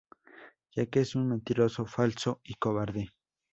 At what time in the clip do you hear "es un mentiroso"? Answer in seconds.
1.01-1.85